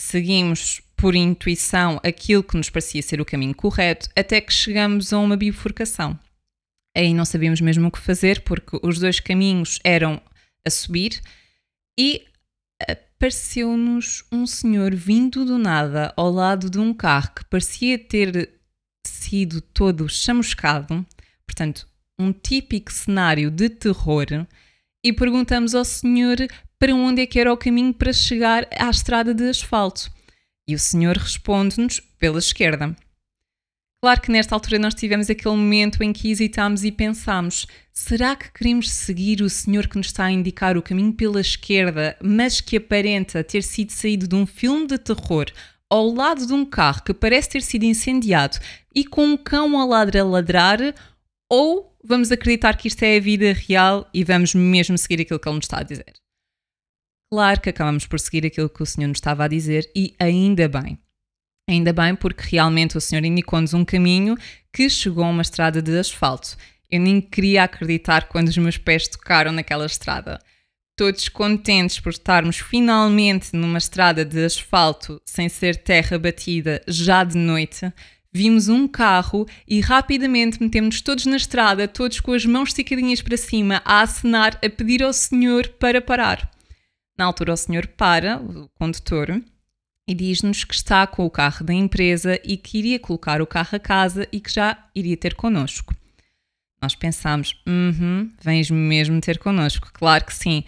seguimos 0.00 0.80
por 0.96 1.14
intuição 1.14 2.00
aquilo 2.02 2.42
que 2.42 2.56
nos 2.56 2.70
parecia 2.70 3.02
ser 3.02 3.20
o 3.20 3.24
caminho 3.24 3.54
correto, 3.54 4.08
até 4.16 4.40
que 4.40 4.52
chegamos 4.52 5.12
a 5.12 5.18
uma 5.18 5.36
bifurcação. 5.36 6.18
Aí 6.96 7.14
não 7.14 7.24
sabíamos 7.24 7.60
mesmo 7.60 7.88
o 7.88 7.90
que 7.90 8.00
fazer, 8.00 8.42
porque 8.42 8.78
os 8.82 8.98
dois 8.98 9.20
caminhos 9.20 9.78
eram 9.84 10.20
a 10.66 10.70
subir 10.70 11.20
e 11.98 12.24
apareceu-nos 12.80 14.24
um 14.32 14.46
senhor 14.46 14.94
vindo 14.94 15.44
do 15.44 15.58
nada 15.58 16.12
ao 16.16 16.30
lado 16.30 16.70
de 16.70 16.78
um 16.78 16.94
carro 16.94 17.30
que 17.34 17.44
parecia 17.44 17.98
ter 17.98 18.54
sido 19.06 19.60
todo 19.60 20.08
chamuscado, 20.08 21.04
portanto, 21.46 21.86
um 22.18 22.32
típico 22.32 22.92
cenário 22.92 23.50
de 23.50 23.68
terror, 23.68 24.26
e 25.04 25.12
perguntamos 25.12 25.74
ao 25.74 25.84
senhor 25.84 26.36
para 26.78 26.94
onde 26.94 27.22
é 27.22 27.26
que 27.26 27.40
era 27.40 27.52
o 27.52 27.56
caminho 27.56 27.92
para 27.92 28.12
chegar 28.12 28.66
à 28.78 28.88
estrada 28.88 29.34
de 29.34 29.48
asfalto. 29.48 30.10
E 30.68 30.74
o 30.74 30.78
senhor 30.78 31.16
responde-nos 31.16 32.00
pela 32.18 32.38
esquerda. 32.38 32.94
Claro 34.00 34.20
que 34.20 34.30
nesta 34.30 34.54
altura 34.54 34.78
nós 34.78 34.94
tivemos 34.94 35.28
aquele 35.28 35.56
momento 35.56 36.02
em 36.04 36.12
que 36.12 36.30
hesitámos 36.30 36.84
e 36.84 36.92
pensámos: 36.92 37.66
será 37.92 38.36
que 38.36 38.52
queremos 38.52 38.90
seguir 38.90 39.42
o 39.42 39.50
senhor 39.50 39.88
que 39.88 39.96
nos 39.96 40.06
está 40.06 40.26
a 40.26 40.30
indicar 40.30 40.76
o 40.76 40.82
caminho 40.82 41.12
pela 41.12 41.40
esquerda, 41.40 42.16
mas 42.22 42.60
que 42.60 42.76
aparenta 42.76 43.42
ter 43.42 43.62
sido 43.62 43.90
saído 43.90 44.28
de 44.28 44.36
um 44.36 44.46
filme 44.46 44.86
de 44.86 44.98
terror 44.98 45.46
ao 45.90 46.12
lado 46.12 46.46
de 46.46 46.52
um 46.52 46.64
carro 46.64 47.02
que 47.02 47.14
parece 47.14 47.48
ter 47.48 47.62
sido 47.62 47.84
incendiado 47.84 48.58
e 48.94 49.04
com 49.04 49.24
um 49.24 49.36
cão 49.36 49.80
a 49.80 49.84
ladrar 49.84 50.22
a 50.22 50.26
ladrar? 50.26 50.78
Ou 51.50 51.96
vamos 52.04 52.30
acreditar 52.30 52.76
que 52.76 52.86
isto 52.86 53.02
é 53.02 53.16
a 53.16 53.20
vida 53.20 53.52
real 53.52 54.08
e 54.14 54.22
vamos 54.22 54.54
mesmo 54.54 54.96
seguir 54.96 55.22
aquilo 55.22 55.40
que 55.40 55.48
ele 55.48 55.56
nos 55.56 55.64
está 55.64 55.78
a 55.78 55.82
dizer? 55.82 56.12
Claro 57.30 57.60
que 57.60 57.68
acabamos 57.68 58.06
por 58.06 58.18
seguir 58.18 58.46
aquilo 58.46 58.70
que 58.70 58.82
o 58.82 58.86
senhor 58.86 59.08
nos 59.08 59.18
estava 59.18 59.44
a 59.44 59.48
dizer 59.48 59.90
e 59.94 60.14
ainda 60.18 60.66
bem. 60.66 60.98
Ainda 61.68 61.92
bem, 61.92 62.14
porque 62.14 62.56
realmente 62.56 62.96
o 62.96 63.00
senhor 63.00 63.22
indicou-nos 63.24 63.74
um 63.74 63.84
caminho 63.84 64.34
que 64.72 64.88
chegou 64.88 65.24
a 65.24 65.28
uma 65.28 65.42
estrada 65.42 65.82
de 65.82 65.98
asfalto. 65.98 66.56
Eu 66.90 67.00
nem 67.00 67.20
queria 67.20 67.64
acreditar 67.64 68.28
quando 68.28 68.48
os 68.48 68.56
meus 68.56 68.78
pés 68.78 69.06
tocaram 69.06 69.52
naquela 69.52 69.84
estrada. 69.84 70.38
Todos 70.96 71.28
contentes 71.28 72.00
por 72.00 72.10
estarmos 72.10 72.56
finalmente 72.56 73.54
numa 73.54 73.76
estrada 73.76 74.24
de 74.24 74.42
asfalto 74.42 75.20
sem 75.26 75.50
ser 75.50 75.76
terra 75.76 76.18
batida 76.18 76.82
já 76.88 77.22
de 77.22 77.36
noite, 77.36 77.92
vimos 78.32 78.68
um 78.68 78.88
carro 78.88 79.46
e 79.66 79.80
rapidamente 79.80 80.62
metemos 80.62 81.02
todos 81.02 81.26
na 81.26 81.36
estrada, 81.36 81.86
todos 81.86 82.20
com 82.20 82.32
as 82.32 82.46
mãos 82.46 82.70
esticadinhas 82.70 83.20
para 83.20 83.36
cima, 83.36 83.82
a 83.84 84.00
acenar, 84.00 84.58
a 84.64 84.70
pedir 84.70 85.02
ao 85.02 85.12
senhor 85.12 85.68
para 85.78 86.00
parar. 86.00 86.50
Na 87.18 87.24
altura, 87.24 87.52
o 87.52 87.56
senhor 87.56 87.86
para, 87.88 88.38
o 88.38 88.68
condutor, 88.78 89.42
e 90.06 90.14
diz-nos 90.14 90.64
que 90.64 90.74
está 90.74 91.06
com 91.06 91.26
o 91.26 91.30
carro 91.30 91.64
da 91.64 91.74
empresa 91.74 92.40
e 92.44 92.56
que 92.56 92.78
iria 92.78 92.98
colocar 92.98 93.42
o 93.42 93.46
carro 93.46 93.76
a 93.76 93.78
casa 93.78 94.26
e 94.32 94.40
que 94.40 94.50
já 94.50 94.88
iria 94.94 95.16
ter 95.16 95.34
connosco. 95.34 95.94
Nós 96.80 96.94
pensámos, 96.94 97.60
uhum, 97.66 98.32
vens 98.40 98.70
mesmo 98.70 99.20
ter 99.20 99.38
connosco. 99.38 99.90
Claro 99.92 100.24
que 100.24 100.34
sim. 100.34 100.62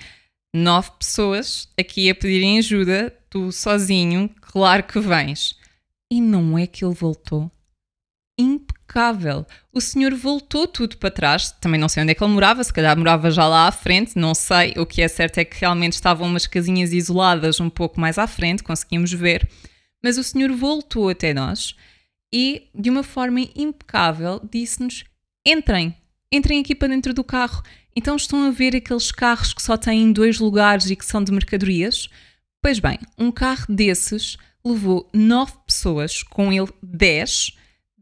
Nove 0.53 0.91
pessoas 0.99 1.69
aqui 1.79 2.11
a 2.11 2.15
pedirem 2.15 2.59
ajuda, 2.59 3.17
tu 3.31 3.53
sozinho, 3.53 4.29
claro 4.41 4.83
que 4.83 4.99
vens. 4.99 5.57
E 6.11 6.21
não 6.21 6.59
é 6.59 6.67
que 6.67 6.85
ele 6.85 6.95
voltou 6.95 7.51
impecável. 8.91 9.47
O 9.73 9.81
senhor 9.81 10.13
voltou 10.15 10.67
tudo 10.67 10.97
para 10.97 11.11
trás. 11.11 11.53
Também 11.53 11.81
não 11.81 11.89
sei 11.89 12.03
onde 12.03 12.13
é 12.13 12.15
que 12.15 12.23
ele 12.23 12.33
morava, 12.33 12.63
se 12.65 12.73
calhar 12.73 12.97
morava 12.99 13.31
já 13.31 13.47
lá 13.47 13.69
à 13.69 13.73
frente, 13.73 14.19
não 14.19 14.35
sei. 14.35 14.75
O 14.77 14.85
que 14.85 15.01
é 15.01 15.09
certo 15.09 15.39
é 15.39 15.45
que 15.45 15.61
realmente 15.61 15.93
estavam 15.93 16.27
umas 16.27 16.47
casinhas 16.47 16.93
isoladas 16.93 17.61
um 17.61 17.71
pouco 17.71 18.01
mais 18.01 18.19
à 18.19 18.27
frente, 18.27 18.63
conseguimos 18.63 19.13
ver. 19.13 19.49
Mas 20.03 20.19
o 20.19 20.25
senhor 20.25 20.51
voltou 20.53 21.09
até 21.09 21.33
nós 21.33 21.77
e, 22.33 22.69
de 22.75 22.91
uma 22.91 23.03
forma 23.03 23.41
impecável, 23.55 24.41
disse-nos: 24.51 25.05
entrem, 25.47 25.95
entrem 26.33 26.61
aqui 26.61 26.75
para 26.75 26.89
dentro 26.89 27.15
do 27.15 27.23
carro. 27.23 27.63
Então 27.95 28.17
estão 28.17 28.45
a 28.45 28.51
ver 28.51 28.75
aqueles 28.77 29.11
carros 29.13 29.53
que 29.53 29.63
só 29.63 29.77
têm 29.77 30.13
dois 30.13 30.39
lugares 30.39 30.91
e 30.91 30.97
que 30.97 31.05
são 31.05 31.23
de 31.23 31.33
mercadorias? 31.33 32.09
Pois 32.63 32.79
bem, 32.79 32.99
um 33.19 33.31
carro 33.33 33.67
desses 33.69 34.37
levou 34.65 35.09
nove 35.15 35.53
pessoas, 35.67 36.23
com 36.23 36.53
ele 36.53 36.69
dez, 36.83 37.57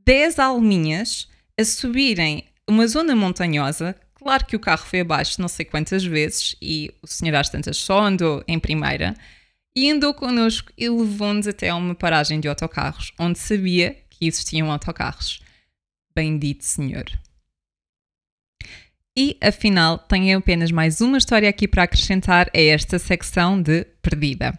dez 0.08 0.38
alminhas, 0.38 1.28
a 1.54 1.62
subirem 1.62 2.44
uma 2.66 2.88
zona 2.88 3.14
montanhosa. 3.14 3.94
Claro 4.14 4.46
que 4.46 4.56
o 4.56 4.58
carro 4.58 4.86
foi 4.86 5.00
abaixo 5.00 5.38
não 5.38 5.48
sei 5.48 5.66
quantas 5.66 6.02
vezes 6.02 6.56
e 6.62 6.90
o 7.02 7.06
senhor 7.06 7.34
às 7.34 7.50
tantas 7.50 7.76
só 7.76 8.00
andou 8.00 8.42
em 8.48 8.58
primeira 8.58 9.14
e 9.76 9.90
andou 9.90 10.14
connosco 10.14 10.72
e 10.78 10.88
levou-nos 10.88 11.46
até 11.46 11.68
a 11.68 11.76
uma 11.76 11.94
paragem 11.94 12.40
de 12.40 12.48
autocarros, 12.48 13.12
onde 13.18 13.38
sabia 13.38 13.98
que 14.08 14.26
existiam 14.26 14.72
autocarros. 14.72 15.42
Bendito 16.16 16.64
Senhor. 16.64 17.04
E 19.14 19.36
afinal, 19.42 19.98
tenho 19.98 20.38
apenas 20.38 20.70
mais 20.70 21.02
uma 21.02 21.18
história 21.18 21.50
aqui 21.50 21.68
para 21.68 21.82
acrescentar 21.82 22.48
a 22.54 22.58
esta 22.58 22.98
secção 22.98 23.60
de 23.60 23.84
Perdida. 24.00 24.58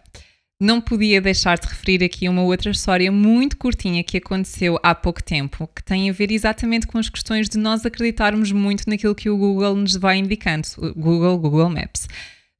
Não 0.62 0.78
podia 0.78 1.22
deixar 1.22 1.58
de 1.58 1.66
referir 1.66 2.04
aqui 2.04 2.28
uma 2.28 2.42
outra 2.42 2.70
história 2.70 3.10
muito 3.10 3.56
curtinha 3.56 4.04
que 4.04 4.18
aconteceu 4.18 4.78
há 4.82 4.94
pouco 4.94 5.22
tempo, 5.22 5.66
que 5.74 5.82
tem 5.82 6.10
a 6.10 6.12
ver 6.12 6.30
exatamente 6.30 6.86
com 6.86 6.98
as 6.98 7.08
questões 7.08 7.48
de 7.48 7.56
nós 7.56 7.86
acreditarmos 7.86 8.52
muito 8.52 8.84
naquilo 8.86 9.14
que 9.14 9.30
o 9.30 9.38
Google 9.38 9.74
nos 9.74 9.96
vai 9.96 10.18
indicando, 10.18 10.68
Google, 10.94 11.38
Google 11.38 11.70
Maps. 11.70 12.06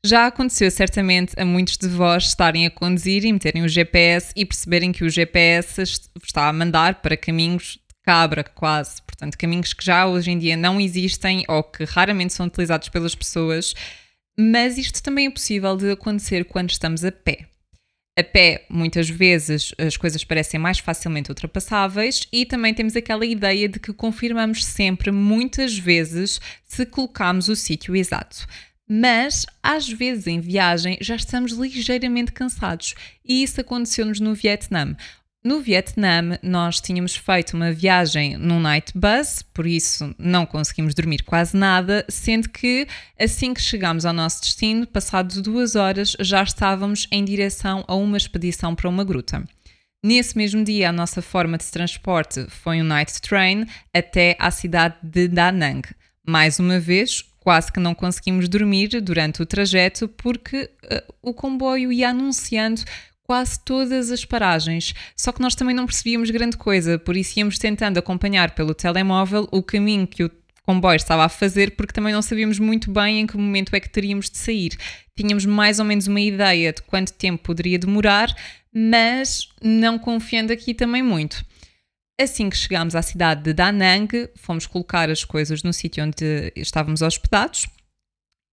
Já 0.02 0.28
aconteceu 0.28 0.70
certamente 0.70 1.38
a 1.38 1.44
muitos 1.44 1.76
de 1.76 1.88
vós 1.88 2.24
estarem 2.28 2.64
a 2.64 2.70
conduzir 2.70 3.22
e 3.22 3.32
meterem 3.34 3.64
o 3.64 3.68
GPS 3.68 4.32
e 4.34 4.46
perceberem 4.46 4.92
que 4.92 5.04
o 5.04 5.10
GPS 5.10 5.82
está 6.24 6.48
a 6.48 6.52
mandar 6.54 7.02
para 7.02 7.18
caminhos 7.18 7.78
cabra, 8.02 8.42
quase. 8.42 9.02
Portanto, 9.02 9.36
caminhos 9.36 9.74
que 9.74 9.84
já 9.84 10.06
hoje 10.06 10.30
em 10.30 10.38
dia 10.38 10.56
não 10.56 10.80
existem 10.80 11.44
ou 11.46 11.62
que 11.62 11.84
raramente 11.84 12.32
são 12.32 12.46
utilizados 12.46 12.88
pelas 12.88 13.14
pessoas, 13.14 13.74
mas 14.38 14.78
isto 14.78 15.02
também 15.02 15.26
é 15.26 15.30
possível 15.30 15.76
de 15.76 15.90
acontecer 15.90 16.46
quando 16.46 16.70
estamos 16.70 17.04
a 17.04 17.12
pé. 17.12 17.49
A 18.18 18.24
pé, 18.24 18.66
muitas 18.68 19.08
vezes, 19.08 19.72
as 19.78 19.96
coisas 19.96 20.24
parecem 20.24 20.58
mais 20.58 20.78
facilmente 20.78 21.30
ultrapassáveis 21.30 22.26
e 22.32 22.44
também 22.44 22.74
temos 22.74 22.96
aquela 22.96 23.24
ideia 23.24 23.68
de 23.68 23.78
que 23.78 23.92
confirmamos 23.92 24.64
sempre, 24.64 25.10
muitas 25.10 25.78
vezes, 25.78 26.40
se 26.66 26.84
colocamos 26.84 27.48
o 27.48 27.56
sítio 27.56 27.94
exato. 27.94 28.46
Mas, 28.92 29.46
às 29.62 29.88
vezes, 29.88 30.26
em 30.26 30.40
viagem, 30.40 30.98
já 31.00 31.14
estamos 31.14 31.52
ligeiramente 31.52 32.32
cansados 32.32 32.96
e 33.24 33.44
isso 33.44 33.60
aconteceu-nos 33.60 34.18
no 34.18 34.34
Vietnã. 34.34 34.96
No 35.42 35.62
Vietnã, 35.62 36.38
nós 36.42 36.82
tínhamos 36.82 37.16
feito 37.16 37.56
uma 37.56 37.72
viagem 37.72 38.36
num 38.36 38.60
night 38.60 38.92
bus, 38.94 39.40
por 39.54 39.66
isso 39.66 40.14
não 40.18 40.44
conseguimos 40.44 40.94
dormir 40.94 41.22
quase 41.22 41.56
nada, 41.56 42.04
sendo 42.10 42.46
que 42.50 42.86
assim 43.18 43.54
que 43.54 43.60
chegámos 43.62 44.04
ao 44.04 44.12
nosso 44.12 44.42
destino, 44.42 44.86
passados 44.86 45.40
duas 45.40 45.76
horas, 45.76 46.14
já 46.20 46.42
estávamos 46.42 47.08
em 47.10 47.24
direção 47.24 47.82
a 47.88 47.94
uma 47.94 48.18
expedição 48.18 48.74
para 48.74 48.86
uma 48.86 49.02
gruta. 49.02 49.42
Nesse 50.04 50.36
mesmo 50.36 50.62
dia, 50.62 50.90
a 50.90 50.92
nossa 50.92 51.22
forma 51.22 51.56
de 51.56 51.64
transporte 51.70 52.44
foi 52.50 52.82
um 52.82 52.84
night 52.84 53.18
train 53.22 53.66
até 53.94 54.36
à 54.38 54.50
cidade 54.50 54.96
de 55.02 55.26
Da 55.26 55.50
Nang. 55.50 55.88
Mais 56.22 56.58
uma 56.58 56.78
vez, 56.78 57.24
quase 57.38 57.72
que 57.72 57.80
não 57.80 57.94
conseguimos 57.94 58.46
dormir 58.46 58.88
durante 59.00 59.40
o 59.40 59.46
trajeto 59.46 60.06
porque 60.06 60.70
uh, 60.84 61.14
o 61.22 61.32
comboio 61.32 61.90
ia 61.90 62.10
anunciando 62.10 62.82
quase 63.30 63.60
todas 63.60 64.10
as 64.10 64.24
paragens, 64.24 64.92
só 65.16 65.30
que 65.30 65.40
nós 65.40 65.54
também 65.54 65.72
não 65.72 65.86
percebíamos 65.86 66.28
grande 66.30 66.56
coisa, 66.56 66.98
por 66.98 67.16
isso 67.16 67.38
íamos 67.38 67.60
tentando 67.60 67.96
acompanhar 67.96 68.56
pelo 68.56 68.74
telemóvel 68.74 69.46
o 69.52 69.62
caminho 69.62 70.04
que 70.04 70.24
o 70.24 70.30
comboio 70.66 70.96
estava 70.96 71.24
a 71.24 71.28
fazer, 71.28 71.76
porque 71.76 71.92
também 71.92 72.12
não 72.12 72.22
sabíamos 72.22 72.58
muito 72.58 72.90
bem 72.90 73.20
em 73.20 73.26
que 73.28 73.36
momento 73.36 73.72
é 73.72 73.78
que 73.78 73.88
teríamos 73.88 74.28
de 74.28 74.36
sair. 74.36 74.76
Tínhamos 75.16 75.46
mais 75.46 75.78
ou 75.78 75.84
menos 75.84 76.08
uma 76.08 76.20
ideia 76.20 76.72
de 76.72 76.82
quanto 76.82 77.12
tempo 77.12 77.44
poderia 77.44 77.78
demorar, 77.78 78.34
mas 78.74 79.48
não 79.62 79.96
confiando 79.96 80.52
aqui 80.52 80.74
também 80.74 81.00
muito. 81.00 81.44
Assim 82.20 82.50
que 82.50 82.56
chegámos 82.56 82.96
à 82.96 83.00
cidade 83.00 83.44
de 83.44 83.52
Da 83.52 83.70
Nang, 83.70 84.08
fomos 84.34 84.66
colocar 84.66 85.08
as 85.08 85.22
coisas 85.22 85.62
no 85.62 85.72
sítio 85.72 86.02
onde 86.02 86.52
estávamos 86.56 87.00
hospedados 87.00 87.68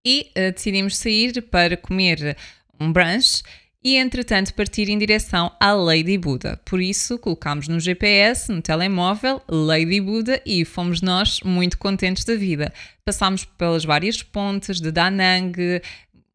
e 0.06 0.30
uh, 0.38 0.52
decidimos 0.54 0.96
sair 0.96 1.42
para 1.42 1.76
comer 1.76 2.38
um 2.80 2.94
brunch 2.94 3.42
e, 3.88 3.96
entretanto, 3.96 4.54
partir 4.54 4.90
em 4.90 4.98
direção 4.98 5.50
à 5.62 5.72
Lady 5.72 6.18
Buda. 6.18 6.60
Por 6.66 6.82
isso, 6.82 7.18
colocámos 7.18 7.70
no 7.70 7.80
GPS, 7.80 8.52
no 8.52 8.62
telemóvel, 8.62 9.42
Lady 9.48 10.02
Buda 10.02 10.42
e 10.46 10.66
fomos 10.66 11.02
nós 11.02 11.40
muito 11.40 11.78
contentes 11.78 12.26
da 12.26 12.36
vida. 12.36 12.74
Passámos 13.06 13.46
pelas 13.46 13.86
várias 13.86 14.22
pontes 14.22 14.82
de 14.82 14.92
Da 14.92 15.10
Nang, 15.10 15.82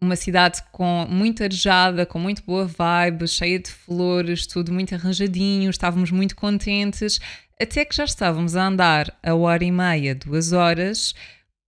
uma 0.00 0.16
cidade 0.16 0.62
com 0.72 1.06
muito 1.10 1.44
arejada, 1.44 2.06
com 2.06 2.18
muito 2.18 2.42
boa 2.42 2.64
vibe, 2.64 3.28
cheia 3.28 3.58
de 3.58 3.70
flores, 3.70 4.46
tudo 4.46 4.72
muito 4.72 4.94
arranjadinho, 4.94 5.68
estávamos 5.68 6.10
muito 6.10 6.34
contentes, 6.34 7.20
até 7.60 7.84
que 7.84 7.94
já 7.94 8.04
estávamos 8.04 8.56
a 8.56 8.66
andar 8.66 9.14
a 9.22 9.34
hora 9.34 9.62
e 9.62 9.70
meia, 9.70 10.14
duas 10.14 10.54
horas, 10.54 11.14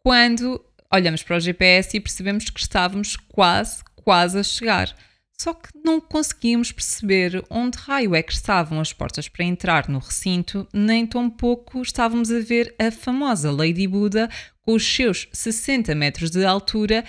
quando 0.02 0.64
olhamos 0.90 1.22
para 1.22 1.36
o 1.36 1.40
GPS 1.40 1.94
e 1.94 2.00
percebemos 2.00 2.48
que 2.48 2.60
estávamos 2.60 3.16
quase, 3.16 3.84
quase 3.96 4.38
a 4.38 4.42
chegar. 4.42 4.96
Só 5.44 5.52
que 5.52 5.68
não 5.84 6.00
conseguíamos 6.00 6.72
perceber 6.72 7.44
onde 7.50 7.76
raio 7.76 8.14
é 8.14 8.22
que 8.22 8.32
estavam 8.32 8.80
as 8.80 8.94
portas 8.94 9.28
para 9.28 9.44
entrar 9.44 9.90
no 9.90 9.98
recinto, 9.98 10.66
nem 10.72 11.06
tão 11.06 11.28
pouco 11.28 11.82
estávamos 11.82 12.32
a 12.32 12.40
ver 12.40 12.74
a 12.78 12.90
famosa 12.90 13.52
Lady 13.52 13.86
Buda 13.86 14.30
com 14.62 14.72
os 14.72 14.82
seus 14.82 15.28
60 15.34 15.94
metros 15.94 16.30
de 16.30 16.46
altura, 16.46 17.04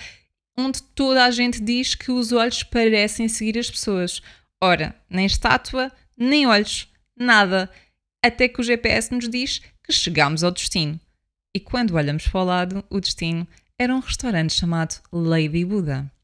onde 0.54 0.82
toda 0.82 1.24
a 1.24 1.30
gente 1.30 1.62
diz 1.62 1.94
que 1.94 2.12
os 2.12 2.30
olhos 2.30 2.62
parecem 2.62 3.26
seguir 3.26 3.58
as 3.58 3.70
pessoas. 3.70 4.20
Ora, 4.62 4.94
nem 5.08 5.24
estátua, 5.24 5.90
nem 6.14 6.46
olhos, 6.46 6.92
nada. 7.18 7.70
Até 8.22 8.48
que 8.48 8.60
o 8.60 8.64
GPS 8.64 9.14
nos 9.14 9.30
diz 9.30 9.62
que 9.82 9.94
chegamos 9.94 10.44
ao 10.44 10.50
destino. 10.50 11.00
E 11.54 11.58
quando 11.58 11.94
olhamos 11.94 12.28
para 12.28 12.40
o 12.42 12.44
lado, 12.44 12.84
o 12.90 13.00
destino 13.00 13.48
era 13.78 13.96
um 13.96 14.00
restaurante 14.00 14.52
chamado 14.52 14.96
Lady 15.10 15.64
Buda. 15.64 16.14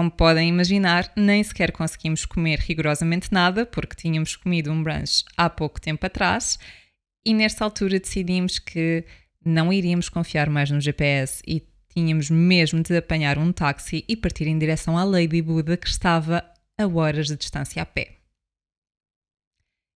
Como 0.00 0.10
podem 0.10 0.48
imaginar, 0.48 1.12
nem 1.14 1.44
sequer 1.44 1.72
conseguimos 1.72 2.24
comer 2.24 2.58
rigorosamente 2.60 3.30
nada, 3.30 3.66
porque 3.66 3.94
tínhamos 3.94 4.34
comido 4.34 4.72
um 4.72 4.82
brunch 4.82 5.26
há 5.36 5.50
pouco 5.50 5.78
tempo 5.78 6.06
atrás, 6.06 6.58
e 7.22 7.34
nesta 7.34 7.66
altura 7.66 8.00
decidimos 8.00 8.58
que 8.58 9.04
não 9.44 9.70
iríamos 9.70 10.08
confiar 10.08 10.48
mais 10.48 10.70
no 10.70 10.80
GPS 10.80 11.42
e 11.46 11.62
tínhamos 11.94 12.30
mesmo 12.30 12.82
de 12.82 12.96
apanhar 12.96 13.36
um 13.36 13.52
táxi 13.52 14.02
e 14.08 14.16
partir 14.16 14.46
em 14.46 14.58
direção 14.58 14.96
à 14.96 15.04
Lady 15.04 15.42
Buda, 15.42 15.76
que 15.76 15.88
estava 15.88 16.42
a 16.78 16.86
horas 16.86 17.26
de 17.26 17.36
distância 17.36 17.82
a 17.82 17.84
pé. 17.84 18.16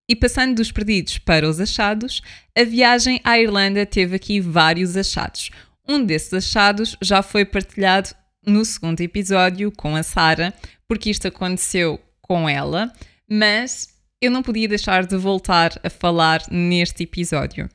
E 0.06 0.14
passando 0.14 0.56
dos 0.56 0.70
perdidos 0.70 1.16
para 1.16 1.48
os 1.48 1.58
achados, 1.58 2.20
a 2.54 2.62
viagem 2.62 3.22
à 3.24 3.38
Irlanda 3.38 3.86
teve 3.86 4.16
aqui 4.16 4.38
vários 4.38 4.98
achados. 4.98 5.50
Um 5.88 6.04
desses 6.04 6.34
achados 6.34 6.94
já 7.00 7.22
foi 7.22 7.46
partilhado 7.46 8.10
no 8.46 8.64
segundo 8.64 9.00
episódio 9.00 9.72
com 9.72 9.96
a 9.96 10.02
Sara, 10.02 10.54
porque 10.86 11.10
isto 11.10 11.28
aconteceu 11.28 12.00
com 12.20 12.48
ela, 12.48 12.92
mas 13.28 13.88
eu 14.20 14.30
não 14.30 14.42
podia 14.42 14.68
deixar 14.68 15.06
de 15.06 15.16
voltar 15.16 15.72
a 15.82 15.90
falar 15.90 16.42
neste 16.50 17.02
episódio. 17.02 17.68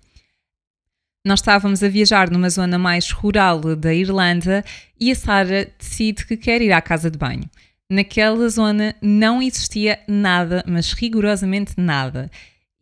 Nós 1.25 1.39
estávamos 1.39 1.83
a 1.83 1.89
viajar 1.89 2.29
numa 2.31 2.49
zona 2.49 2.79
mais 2.79 3.11
rural 3.11 3.59
da 3.75 3.93
Irlanda 3.93 4.63
e 4.99 5.11
a 5.11 5.15
Sara 5.15 5.69
decide 5.77 6.25
que 6.25 6.37
quer 6.37 6.61
ir 6.61 6.71
à 6.71 6.81
casa 6.81 7.11
de 7.11 7.17
banho. 7.17 7.49
Naquela 7.89 8.47
zona 8.49 8.95
não 9.01 9.41
existia 9.41 9.99
nada, 10.07 10.63
mas 10.67 10.93
rigorosamente 10.93 11.73
nada. 11.77 12.31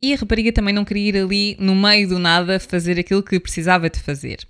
E 0.02 0.14
a 0.14 0.18
rapariga 0.18 0.52
também 0.52 0.74
não 0.74 0.86
queria 0.86 1.10
ir 1.10 1.18
ali 1.18 1.58
no 1.60 1.76
meio 1.76 2.08
do 2.08 2.20
nada 2.20 2.60
fazer 2.60 3.00
aquilo 3.00 3.24
que 3.24 3.40
precisava 3.40 3.90
de 3.90 4.00
fazer. 4.00 4.48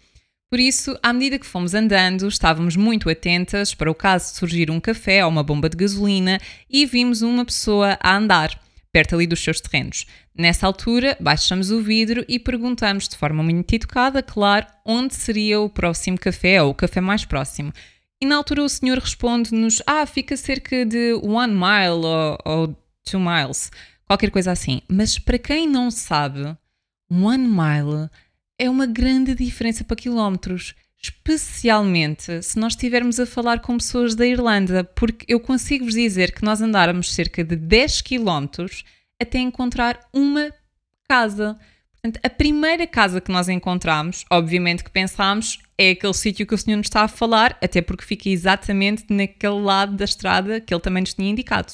Por 0.49 0.61
isso, 0.61 0.97
à 1.03 1.11
medida 1.11 1.37
que 1.37 1.45
fomos 1.45 1.73
andando, 1.73 2.25
estávamos 2.25 2.77
muito 2.77 3.09
atentas 3.09 3.73
para 3.73 3.91
o 3.91 3.95
caso 3.95 4.31
de 4.31 4.37
surgir 4.37 4.71
um 4.71 4.79
café 4.79 5.25
ou 5.25 5.29
uma 5.29 5.43
bomba 5.43 5.69
de 5.69 5.75
gasolina 5.75 6.39
e 6.69 6.85
vimos 6.85 7.21
uma 7.21 7.43
pessoa 7.43 7.97
a 8.01 8.15
andar, 8.15 8.57
perto 8.89 9.15
ali 9.15 9.27
dos 9.27 9.43
seus 9.43 9.59
terrenos. 9.59 10.05
Nessa 10.33 10.65
altura, 10.65 11.17
baixamos 11.19 11.69
o 11.69 11.81
vidro 11.81 12.23
e 12.29 12.39
perguntamos 12.39 13.09
de 13.09 13.17
forma 13.17 13.43
muito 13.43 13.73
educada, 13.73 14.23
claro, 14.23 14.65
onde 14.85 15.15
seria 15.15 15.59
o 15.59 15.69
próximo 15.69 16.17
café 16.17 16.63
ou 16.63 16.71
o 16.71 16.75
café 16.75 17.01
mais 17.01 17.25
próximo. 17.25 17.73
E 18.21 18.25
na 18.25 18.37
altura 18.37 18.63
o 18.63 18.69
senhor 18.69 18.99
responde-nos: 18.99 19.81
Ah, 19.85 20.05
fica 20.05 20.37
cerca 20.37 20.85
de 20.85 21.13
one 21.15 21.53
mile 21.53 22.05
ou, 22.05 22.37
ou 22.45 22.67
two 23.03 23.19
miles, 23.19 23.69
qualquer 24.05 24.31
coisa 24.31 24.53
assim. 24.53 24.81
Mas 24.87 25.19
para 25.19 25.37
quem 25.37 25.67
não 25.67 25.91
sabe, 25.91 26.55
One 27.09 27.47
mile 27.47 28.09
é 28.59 28.69
uma 28.69 28.85
grande 28.85 29.35
diferença 29.35 29.83
para 29.83 29.95
quilómetros, 29.95 30.73
especialmente 31.01 32.41
se 32.41 32.57
nós 32.57 32.73
estivermos 32.73 33.19
a 33.19 33.25
falar 33.25 33.59
com 33.59 33.77
pessoas 33.77 34.15
da 34.15 34.25
Irlanda, 34.25 34.83
porque 34.83 35.25
eu 35.27 35.39
consigo 35.39 35.85
vos 35.85 35.93
dizer 35.93 36.33
que 36.33 36.43
nós 36.43 36.61
andáramos 36.61 37.13
cerca 37.13 37.43
de 37.43 37.55
10 37.55 38.01
quilómetros 38.01 38.83
até 39.21 39.39
encontrar 39.39 39.99
uma 40.11 40.51
casa. 41.07 41.57
Portanto, 41.93 42.19
a 42.23 42.29
primeira 42.29 42.87
casa 42.87 43.21
que 43.21 43.31
nós 43.31 43.47
encontramos, 43.47 44.25
obviamente 44.29 44.83
que 44.83 44.91
pensámos, 44.91 45.59
é 45.77 45.91
aquele 45.91 46.13
sítio 46.13 46.45
que 46.45 46.55
o 46.55 46.57
senhor 46.57 46.77
nos 46.77 46.87
está 46.87 47.01
a 47.01 47.07
falar, 47.07 47.57
até 47.61 47.81
porque 47.81 48.05
fica 48.05 48.29
exatamente 48.29 49.05
naquele 49.09 49.61
lado 49.61 49.95
da 49.95 50.05
estrada 50.05 50.59
que 50.59 50.73
ele 50.73 50.81
também 50.81 51.01
nos 51.01 51.13
tinha 51.13 51.29
indicado. 51.29 51.73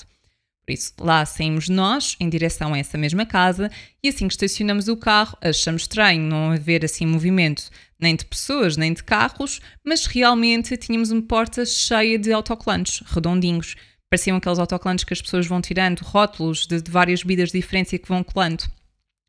Por 0.66 0.72
isso, 0.72 0.94
lá 0.98 1.26
saímos 1.26 1.68
nós 1.68 2.16
em 2.20 2.30
direção 2.30 2.74
a 2.74 2.78
essa 2.78 2.98
mesma 2.98 3.26
casa 3.26 3.70
e 4.02 4.08
assim 4.08 4.28
que 4.28 4.34
estacionamos 4.34 4.88
o 4.88 4.96
carro, 4.96 5.38
achamos 5.42 5.82
estranho 5.82 6.22
não 6.22 6.52
haver 6.52 6.86
assim 6.86 7.06
movimento 7.06 7.70
nem 8.00 8.16
de 8.16 8.26
pessoas 8.26 8.78
nem 8.78 8.94
de 8.94 9.04
carros, 9.04 9.60
mas 9.84 10.06
realmente 10.06 10.78
tínhamos 10.78 11.12
uma 11.12 11.22
porta 11.22 11.66
cheia 11.66 12.18
de 12.18 12.32
autocolantes 12.32 13.02
redondinhos. 13.08 13.76
Pareciam 14.10 14.38
aqueles 14.38 14.60
autocolantes 14.60 15.04
que 15.04 15.14
as 15.14 15.22
pessoas 15.22 15.48
vão 15.48 15.62
tirando 15.62 16.00
rótulos 16.02 16.66
de, 16.66 16.82
de 16.82 16.92
várias 16.92 17.24
bebidas 17.24 17.52
diferentes 17.52 17.94
e 17.94 18.00
que 18.00 18.08
vão 18.08 18.24
colando. 18.24 18.64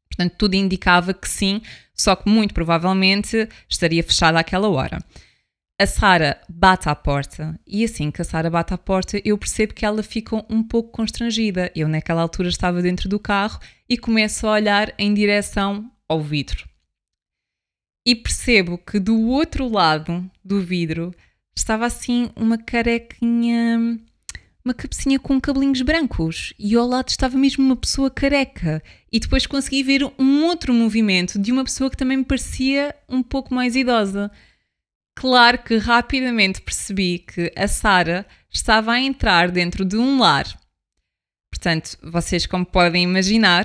Portanto, 0.09 0.35
tudo 0.38 0.55
indicava 0.55 1.12
que 1.12 1.29
sim, 1.29 1.62
só 1.95 2.14
que 2.14 2.29
muito 2.29 2.55
provavelmente 2.55 3.49
estaria 3.69 4.03
fechada 4.05 4.38
àquela 4.38 4.69
hora. 4.69 5.03
A 5.76 5.87
Sara 5.87 6.40
bate 6.49 6.88
à 6.88 6.95
porta 6.95 7.59
e 7.66 7.83
assim 7.83 8.09
que 8.09 8.23
a 8.23 8.25
Sara 8.25 8.49
bate 8.49 8.73
à 8.73 8.78
porta 8.78 9.21
eu 9.25 9.37
percebo 9.37 9.75
que 9.75 9.85
ela 9.85 10.04
fica 10.04 10.37
um 10.49 10.62
pouco 10.62 10.93
constrangida. 10.93 11.69
Eu 11.75 11.88
naquela 11.88 12.23
altura 12.23 12.49
estava 12.49 12.81
dentro 12.81 13.09
do 13.09 13.19
carro 13.19 13.59
e 13.88 13.99
começo 13.99 14.47
a 14.47 14.52
olhar 14.52 14.95
em 14.97 15.12
direção 15.12 15.90
ao 16.09 16.21
vidro. 16.21 16.69
E 18.07 18.14
percebo 18.14 18.78
que 18.78 19.00
do 19.00 19.21
outro 19.26 19.69
lado 19.69 20.31
do 20.45 20.61
vidro 20.61 21.12
estava 21.57 21.87
assim 21.87 22.31
uma 22.37 22.57
carequinha, 22.57 23.99
uma 24.64 24.75
cabecinha 24.75 25.19
com 25.19 25.40
cabelinhos 25.40 25.83
brancos 25.83 26.54
e 26.57 26.76
ao 26.76 26.87
lado 26.87 27.09
estava 27.09 27.37
mesmo 27.37 27.64
uma 27.64 27.75
pessoa 27.75 28.09
careca. 28.09 28.81
E 29.11 29.19
depois 29.19 29.45
consegui 29.45 29.83
ver 29.83 30.04
um 30.21 30.45
outro 30.45 30.73
movimento 30.73 31.37
de 31.37 31.50
uma 31.50 31.64
pessoa 31.64 31.90
que 31.90 31.97
também 31.97 32.19
me 32.19 32.25
parecia 32.25 32.95
um 33.09 33.25
pouco 33.25 33.52
mais 33.52 33.75
idosa. 33.75 34.31
Claro 35.16 35.59
que 35.59 35.76
rapidamente 35.76 36.61
percebi 36.61 37.21
que 37.21 37.52
a 37.56 37.68
Sara 37.68 38.26
estava 38.50 38.92
a 38.92 39.00
entrar 39.00 39.50
dentro 39.50 39.85
de 39.85 39.97
um 39.97 40.18
lar. 40.18 40.47
Portanto, 41.50 41.97
vocês, 42.02 42.47
como 42.47 42.66
podem 42.66 43.04
imaginar, 43.04 43.64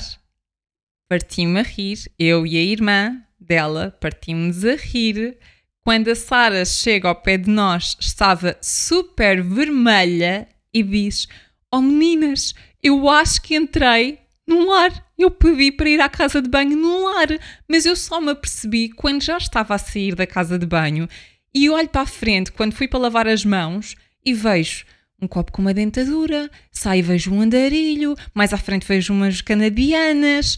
partimos 1.10 1.60
a 1.60 1.63
rir, 1.63 1.98
eu 2.20 2.46
e 2.46 2.56
a 2.56 2.62
irmã 2.62 3.22
dela 3.39 3.98
partimos 4.00 4.63
a 4.63 4.75
rir. 4.75 5.38
Quando 5.82 6.10
a 6.10 6.15
Sara 6.15 6.63
chega 6.65 7.10
ao 7.10 7.15
pé 7.15 7.38
de 7.38 7.50
nós, 7.50 7.98
estava 8.00 8.56
super 8.62 9.41
vermelha 9.41 10.48
e 10.72 10.84
diz: 10.84 11.27
Oh 11.72 11.82
meninas, 11.82 12.53
eu 12.82 13.10
acho 13.10 13.41
que 13.41 13.56
entrei 13.56 14.20
num 14.48 14.68
lar. 14.68 15.06
Eu 15.18 15.32
pedi 15.32 15.72
para 15.72 15.89
ir 15.89 16.00
à 16.00 16.08
casa 16.08 16.41
de 16.41 16.50
banho 16.50 16.77
num 16.77 17.06
lar, 17.06 17.27
mas 17.68 17.86
eu 17.86 17.96
só 17.96 18.22
me 18.22 18.32
apercebi 18.32 18.89
quando 18.89 19.24
já 19.24 19.38
estava 19.38 19.75
a 19.75 19.79
sair 19.79 20.15
da 20.15 20.27
casa 20.27 20.58
de 20.58 20.65
banho 20.65 21.08
e 21.53 21.70
olho 21.70 21.89
para 21.89 22.01
a 22.01 22.06
frente 22.06 22.51
quando 22.51 22.74
fui 22.74 22.88
para 22.88 23.00
lavar 23.00 23.27
as 23.27 23.44
mãos 23.44 23.96
e 24.25 24.34
vejo 24.34 24.86
um 25.22 25.27
copo 25.27 25.51
com 25.51 25.62
uma 25.62 25.74
dentadura, 25.74 26.50
sai 26.72 27.00
e 27.00 27.01
vejo 27.01 27.34
um 27.34 27.41
andarilho, 27.41 28.15
mais 28.34 28.53
à 28.53 28.58
frente 28.58 28.88
vejo 28.88 29.12
umas 29.13 29.41
canadianas. 29.41 30.58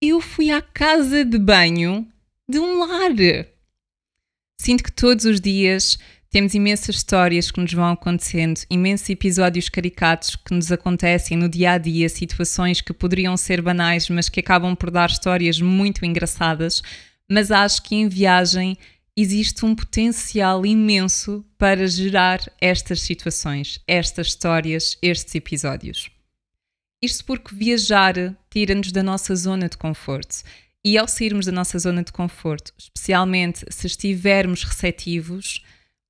Eu 0.00 0.20
fui 0.20 0.50
à 0.50 0.62
casa 0.62 1.24
de 1.24 1.38
banho 1.38 2.08
de 2.48 2.58
um 2.58 2.78
lar. 2.78 3.12
Sinto 4.58 4.84
que 4.84 4.92
todos 4.92 5.24
os 5.24 5.40
dias 5.40 5.98
temos 6.30 6.54
imensas 6.54 6.96
histórias 6.96 7.50
que 7.50 7.60
nos 7.60 7.72
vão 7.72 7.92
acontecendo, 7.92 8.60
imensos 8.70 9.10
episódios 9.10 9.68
caricatos 9.68 10.34
que 10.34 10.54
nos 10.54 10.72
acontecem 10.72 11.36
no 11.36 11.46
dia 11.46 11.72
a 11.72 11.78
dia, 11.78 12.08
situações 12.08 12.80
que 12.80 12.94
poderiam 12.94 13.36
ser 13.36 13.60
banais, 13.60 14.08
mas 14.08 14.30
que 14.30 14.40
acabam 14.40 14.74
por 14.74 14.90
dar 14.90 15.10
histórias 15.10 15.60
muito 15.60 16.06
engraçadas. 16.06 16.82
Mas 17.30 17.50
acho 17.50 17.82
que 17.82 17.94
em 17.94 18.08
viagem 18.08 18.78
existe 19.16 19.64
um 19.64 19.74
potencial 19.74 20.64
imenso 20.64 21.44
para 21.58 21.86
gerar 21.86 22.40
estas 22.60 23.02
situações, 23.02 23.80
estas 23.86 24.28
histórias, 24.28 24.96
estes 25.02 25.34
episódios. 25.34 26.10
Isto 27.02 27.24
porque 27.24 27.54
viajar 27.54 28.14
tira-nos 28.48 28.92
da 28.92 29.02
nossa 29.02 29.34
zona 29.34 29.68
de 29.68 29.76
conforto. 29.76 30.42
E 30.84 30.96
ao 30.96 31.06
sairmos 31.06 31.46
da 31.46 31.52
nossa 31.52 31.78
zona 31.78 32.02
de 32.02 32.12
conforto, 32.12 32.72
especialmente 32.76 33.64
se 33.70 33.86
estivermos 33.86 34.64
receptivos, 34.64 35.62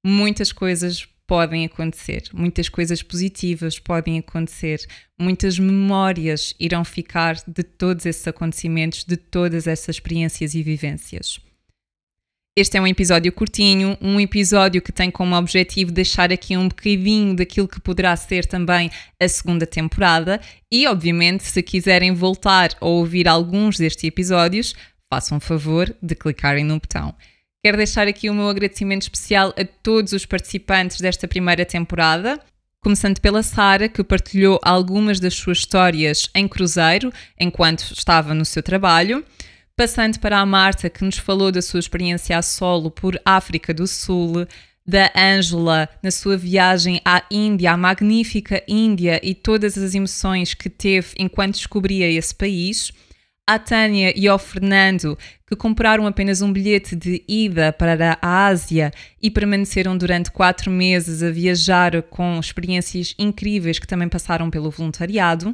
muitas 0.05 0.53
coisas 0.53 1.07
podem 1.27 1.65
acontecer, 1.65 2.25
muitas 2.33 2.69
coisas 2.69 3.03
positivas 3.03 3.79
podem 3.79 4.19
acontecer, 4.19 4.87
muitas 5.19 5.59
memórias 5.59 6.55
irão 6.59 6.85
ficar 6.85 7.37
de 7.47 7.63
todos 7.63 8.07
esses 8.07 8.27
acontecimentos, 8.27 9.05
de 9.05 9.17
todas 9.17 9.67
essas 9.67 9.97
experiências 9.97 10.55
e 10.55 10.63
vivências. 10.63 11.41
Este 12.55 12.77
é 12.77 12.81
um 12.83 12.87
episódio 12.87 13.33
curtinho, 13.33 13.97
um 13.99 14.21
episódio 14.21 14.83
que 14.83 14.93
tem 14.93 15.11
como 15.11 15.35
objetivo 15.35 15.91
deixar 15.91 16.31
aqui 16.31 16.55
um 16.55 16.69
bocadinho 16.69 17.35
daquilo 17.35 17.67
que 17.67 17.81
poderá 17.81 18.15
ser 18.15 18.45
também 18.45 18.91
a 19.19 19.27
segunda 19.27 19.67
temporada. 19.67 20.39
E, 20.71 20.87
obviamente, 20.87 21.45
se 21.45 21.63
quiserem 21.63 22.13
voltar 22.13 22.77
a 22.79 22.85
ouvir 22.85 23.27
alguns 23.27 23.79
destes 23.79 24.05
episódios, 24.05 24.75
façam 25.09 25.41
favor 25.41 25.97
de 26.03 26.15
clicarem 26.15 26.63
no 26.63 26.79
botão. 26.79 27.15
Quero 27.65 27.79
deixar 27.79 28.07
aqui 28.07 28.29
o 28.29 28.35
meu 28.35 28.51
agradecimento 28.51 29.03
especial 29.03 29.55
a 29.57 29.65
todos 29.65 30.13
os 30.13 30.27
participantes 30.27 31.01
desta 31.01 31.27
primeira 31.27 31.65
temporada. 31.65 32.39
Começando 32.83 33.19
pela 33.19 33.43
Sara, 33.43 33.89
que 33.89 34.05
partilhou 34.05 34.61
algumas 34.63 35.19
das 35.19 35.33
suas 35.33 35.57
histórias 35.57 36.29
em 36.35 36.47
cruzeiro 36.47 37.11
enquanto 37.41 37.95
estava 37.95 38.35
no 38.35 38.45
seu 38.45 38.63
trabalho. 38.63 39.25
Passando 39.83 40.21
para 40.21 40.39
a 40.39 40.47
Marta, 40.47 40.89
que 40.89 41.03
nos 41.03 41.19
falou 41.19 41.51
da 41.51 41.61
sua 41.61 41.81
experiência 41.81 42.39
a 42.39 42.41
solo 42.41 42.89
por 42.89 43.21
África 43.25 43.75
do 43.75 43.85
Sul, 43.85 44.47
da 44.87 45.11
Ângela 45.13 45.89
na 46.01 46.13
sua 46.13 46.37
viagem 46.37 47.01
à 47.05 47.21
Índia, 47.29 47.73
à 47.73 47.77
magnífica 47.77 48.63
Índia 48.69 49.19
e 49.25 49.35
todas 49.35 49.77
as 49.77 49.93
emoções 49.93 50.55
que 50.55 50.71
teve 50.71 51.09
enquanto 51.19 51.55
descobria 51.55 52.09
esse 52.09 52.33
país. 52.33 52.93
À 53.45 53.59
Tânia 53.59 54.17
e 54.17 54.29
ao 54.29 54.39
Fernando, 54.39 55.19
que 55.49 55.57
compraram 55.57 56.07
apenas 56.07 56.43
um 56.43 56.53
bilhete 56.53 56.95
de 56.95 57.25
ida 57.27 57.73
para 57.73 58.17
a 58.23 58.47
Ásia 58.47 58.93
e 59.21 59.33
permaneceram 59.33 59.99
durante 59.99 60.31
quatro 60.31 60.71
meses 60.71 61.25
a 61.25 61.31
viajar 61.33 62.01
com 62.03 62.39
experiências 62.39 63.17
incríveis 63.19 63.81
que 63.81 63.89
também 63.89 64.09
passaram 64.09 64.49
pelo 64.49 64.71
voluntariado 64.71 65.53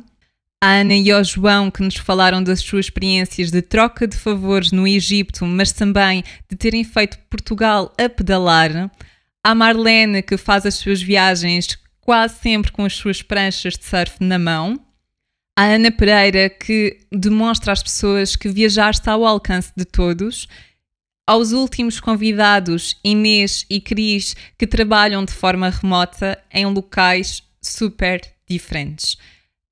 a 0.61 0.81
Ana 0.81 0.95
e 0.95 1.11
ao 1.11 1.23
João 1.23 1.71
que 1.71 1.83
nos 1.83 1.97
falaram 1.97 2.43
das 2.43 2.61
suas 2.61 2.87
experiências 2.87 3.51
de 3.51 3.63
troca 3.63 4.09
de 4.09 4.17
favores 4.17 4.73
no 4.73 4.89
Egito, 4.89 5.47
mas 5.47 5.73
também 5.73 6.25
de 6.51 6.57
terem 6.57 6.83
feito 6.83 7.19
Portugal 7.31 7.95
a 7.97 8.09
pedalar. 8.09 8.91
A 9.45 9.55
Marlene 9.55 10.21
que 10.21 10.37
faz 10.37 10.67
as 10.67 10.75
suas 10.75 11.01
viagens 11.01 11.79
quase 12.01 12.41
sempre 12.41 12.73
com 12.73 12.85
as 12.85 12.95
suas 12.95 13.23
pranchas 13.23 13.75
de 13.75 13.85
surf 13.85 14.17
na 14.21 14.39
mão. 14.39 14.81
A 15.57 15.65
Ana 15.65 15.93
Pereira 15.93 16.51
que 16.51 16.99
demonstra 17.13 17.73
às 17.73 17.83
pessoas 17.83 18.35
que 18.35 18.49
viajar 18.49 18.91
está 18.91 19.13
ao 19.13 19.25
alcance 19.25 19.73
de 19.77 19.85
todos. 19.85 20.49
Aos 21.25 21.53
últimos 21.53 22.01
convidados, 22.01 22.97
Inês 23.05 23.65
e 23.71 23.81
Cris, 23.81 24.35
que 24.59 24.67
trabalham 24.67 25.25
de 25.25 25.33
forma 25.33 25.69
remota 25.69 26.39
em 26.53 26.67
locais 26.67 27.43
super 27.61 28.21
diferentes. 28.49 29.17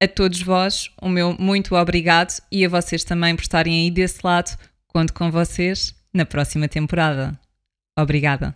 A 0.02 0.06
todos 0.06 0.42
vós, 0.42 0.90
o 1.00 1.08
meu 1.08 1.34
muito 1.38 1.74
obrigado 1.74 2.42
e 2.52 2.66
a 2.66 2.68
vocês 2.68 3.02
também 3.02 3.34
por 3.34 3.42
estarem 3.42 3.84
aí 3.84 3.90
desse 3.90 4.20
lado. 4.22 4.54
Conto 4.88 5.14
com 5.14 5.30
vocês 5.30 5.94
na 6.12 6.26
próxima 6.26 6.68
temporada. 6.68 7.38
Obrigada. 7.98 8.54